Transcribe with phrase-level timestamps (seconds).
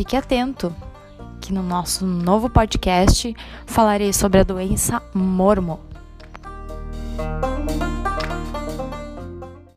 [0.00, 0.74] fique atento
[1.42, 5.89] que no nosso novo podcast falarei sobre a doença mormo.